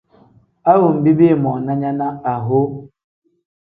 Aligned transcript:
A 0.69 0.71
wenbi 0.81 1.11
biimoona 1.17 1.71
nya 1.79 1.91
ne 1.99 2.07
aho. 2.33 2.59